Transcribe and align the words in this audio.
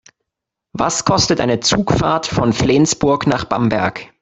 Was 0.73 1.05
kostet 1.05 1.39
eine 1.39 1.59
Zugfahrt 1.59 2.25
von 2.25 2.53
Flensburg 2.53 3.27
nach 3.27 3.45
Bamberg? 3.45 4.11